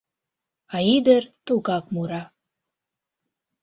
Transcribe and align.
А 0.75 0.77
ӱдыр 0.95 1.23
тугак 1.45 1.85
мура. 1.93 2.23